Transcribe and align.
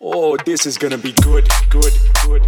oh, 0.00 0.36
this 0.44 0.66
is 0.66 0.78
gonna 0.78 0.98
be 0.98 1.10
good, 1.12 1.48
good, 1.68 1.92
good. 2.24 2.46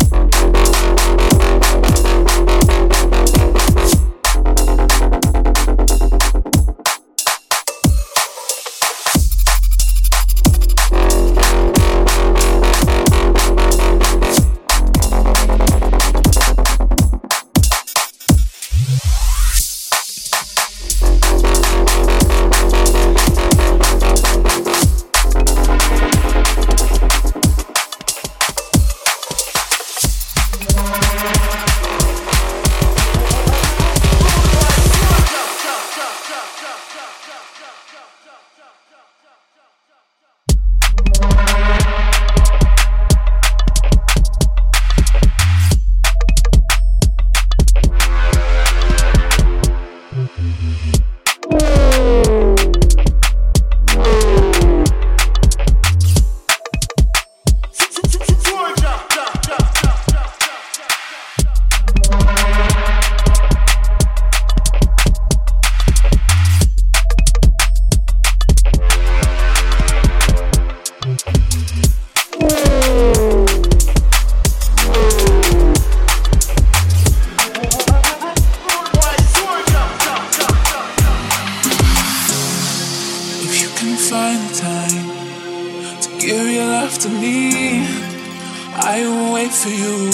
For 89.50 89.70
you. 89.70 90.10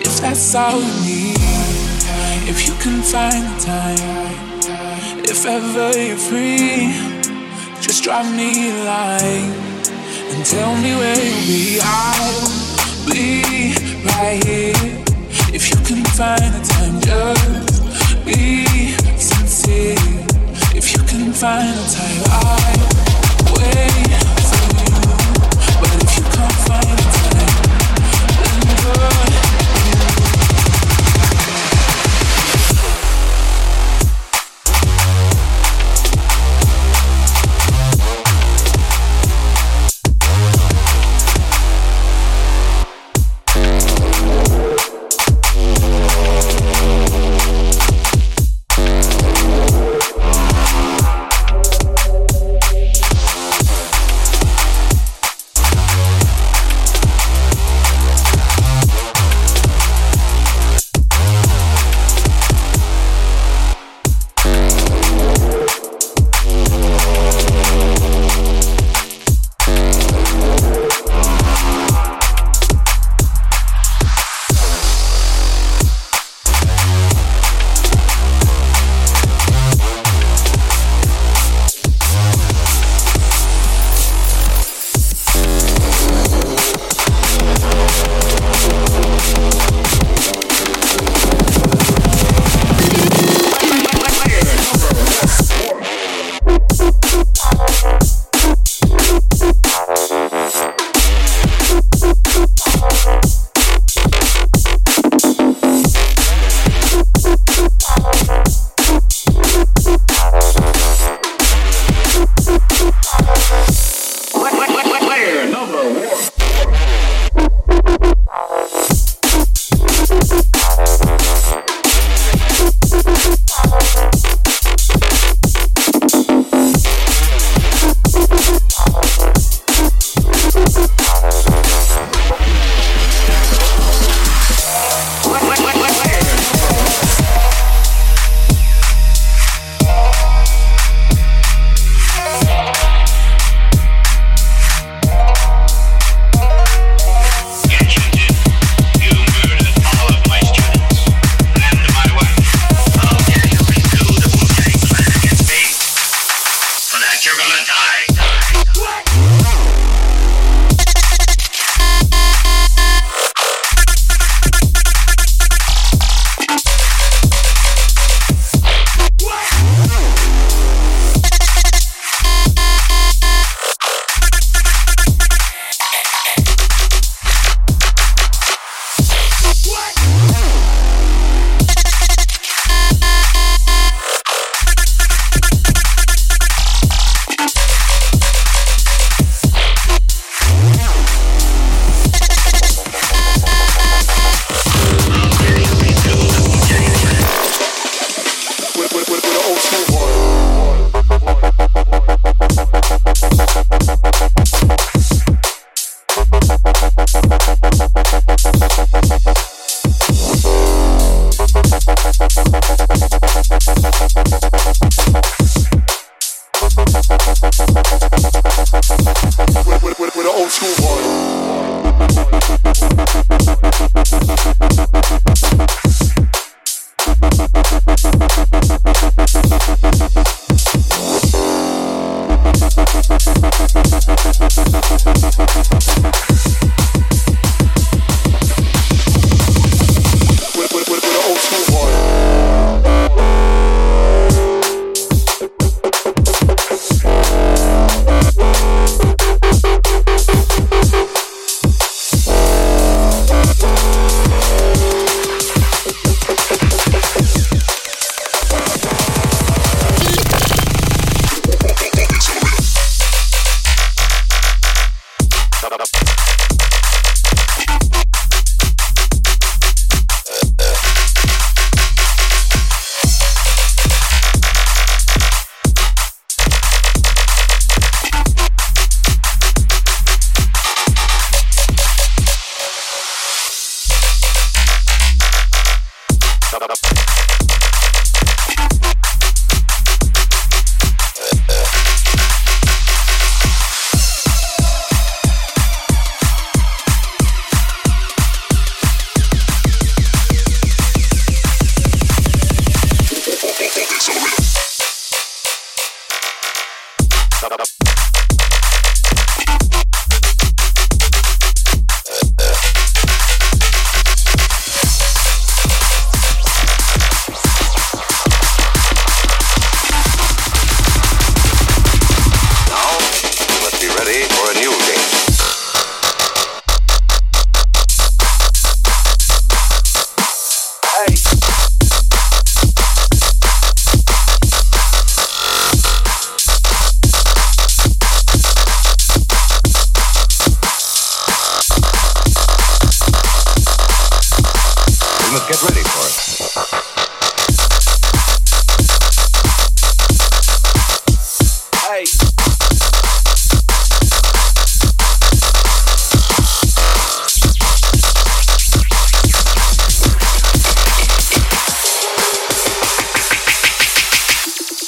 If 0.00 0.20
that's 0.20 0.54
all 0.54 0.80
you 0.80 0.94
need, 1.06 1.36
if 2.48 2.66
you 2.66 2.74
can 2.74 3.02
find 3.02 3.44
the 3.46 3.56
time, 3.64 5.20
if 5.24 5.46
ever 5.46 5.96
you're 5.96 6.16
free, 6.16 6.92
just 7.80 8.02
drop 8.02 8.24
me 8.34 8.70
a 8.70 8.84
line 8.84 9.52
and 10.32 10.44
tell 10.44 10.74
me 10.82 10.94
where 10.96 11.16
you'll 11.16 11.46
be. 11.46 11.78
I'll 11.82 12.48
be 13.06 13.74
right 14.04 14.42
here. 14.44 14.74
If 15.54 15.70
you 15.70 15.76
can 15.84 16.04
find 16.18 16.52
the 16.54 16.62
time, 16.66 17.00
just 17.00 18.24
be 18.24 18.66
sincere. 19.18 19.94
If 20.74 20.92
you 20.92 21.02
can 21.04 21.32
find 21.32 21.76
the 21.78 21.86
time, 21.94 22.22
I'll 22.30 23.56
wait 23.56 24.29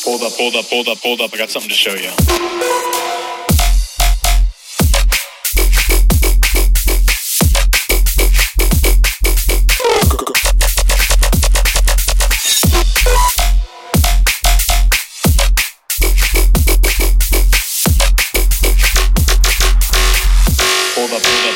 Hold 0.04 0.22
up, 0.24 0.32
hold 0.32 0.56
up, 0.56 0.66
hold 0.66 0.88
up, 0.88 0.98
hold 0.98 1.20
up. 1.20 1.32
I 1.32 1.38
got 1.38 1.50
something 1.50 1.70
to 1.70 1.74
show 1.74 1.94
you. 1.94 2.41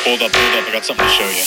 Hold 0.07 0.23
up, 0.23 0.31
hold 0.33 0.55
up. 0.55 0.69
I 0.69 0.73
got 0.73 0.85
something 0.85 1.05
to 1.05 1.11
show 1.11 1.29
you. 1.29 1.43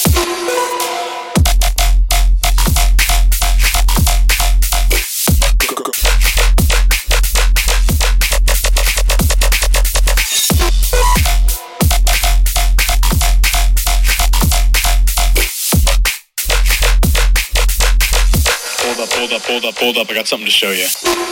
Hold 18.81 18.99
up, 18.99 19.43
hold 19.43 19.63
up, 19.63 19.77
hold 19.77 19.97
up. 19.97 20.09
I 20.09 20.13
got 20.15 20.27
something 20.27 20.45
to 20.45 20.51
show 20.51 20.71
you. 20.71 21.28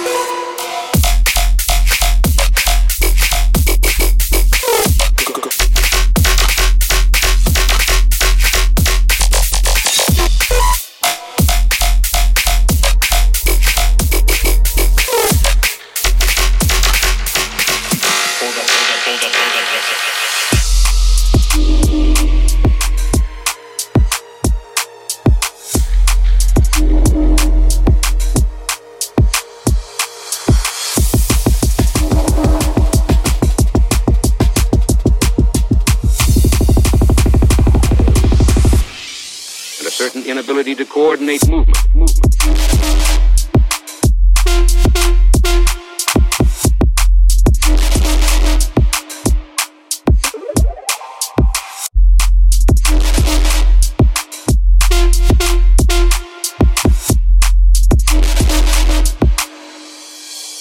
Coordinate 41.28 41.50
movement. 41.50 41.94
movement. 41.94 42.36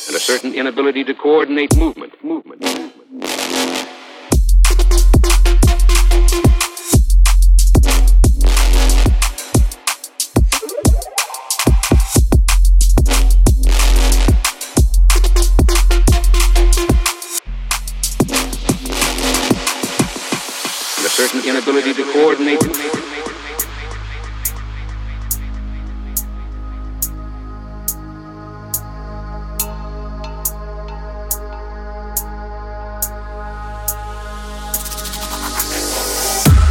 And 0.09 0.17
a 0.17 0.21
certain 0.21 0.53
inability 0.55 1.05
to 1.05 1.15
coordinate 1.15 1.77
movement. 1.77 2.13
movement. 2.25 2.86
And 21.35 21.35
a 21.35 21.43
certain 21.43 21.51
inability 21.51 21.95
to 21.95 22.13
coordinate. 22.13 22.63
When 22.63 22.81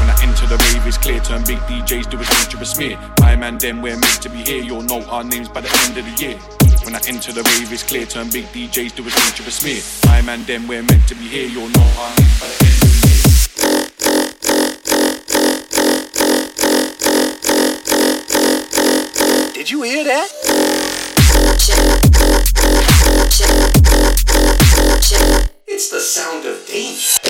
I 0.10 0.16
enter 0.22 0.48
the 0.48 0.58
rave, 0.58 0.88
it's 0.88 0.98
clear. 0.98 1.20
Turn 1.22 1.44
big 1.44 1.58
DJs 1.60 2.10
do 2.10 2.18
a 2.20 2.24
dangerous 2.24 2.72
smear. 2.72 2.98
My 3.20 3.36
man, 3.36 3.58
them 3.58 3.82
we're 3.82 3.98
meant 3.98 4.22
to 4.22 4.30
be 4.30 4.38
here. 4.38 4.64
You'll 4.64 4.84
know 4.84 5.04
our 5.10 5.24
names 5.24 5.50
by 5.50 5.62
the 5.62 5.70
end 5.86 5.98
of 5.98 6.06
the 6.06 6.24
year. 6.24 6.38
When 6.84 6.96
I 6.96 7.02
enter 7.08 7.34
the 7.34 7.44
rave, 7.44 7.72
it's 7.74 7.84
clear. 7.84 8.06
Turn 8.06 8.30
big 8.30 8.46
DJs 8.46 8.96
do 8.96 9.02
a 9.02 9.10
dangerous 9.10 9.56
smear. 9.56 9.82
My 10.06 10.22
man, 10.22 10.44
them 10.46 10.68
we're 10.68 10.84
meant 10.84 11.08
to 11.08 11.16
be 11.16 11.28
here. 11.28 11.48
You'll 11.48 11.70
know 11.70 11.90
our 12.00 12.16
names 12.16 12.40
by 12.40 12.48
the 12.48 12.66
end 12.66 12.75
Did 19.66 19.72
you 19.72 19.82
hear 19.82 20.04
that? 20.04 20.30
It's 25.66 25.90
the 25.90 26.00
sound 26.00 26.46
of 26.46 26.68
danger. 26.68 27.25